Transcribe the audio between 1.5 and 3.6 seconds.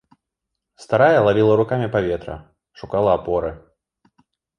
рукамі паветра, шукала апоры.